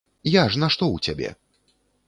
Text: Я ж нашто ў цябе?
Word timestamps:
Я 0.35 0.43
ж 0.53 0.57
нашто 0.63 0.83
ў 0.95 1.11
цябе? 1.11 1.29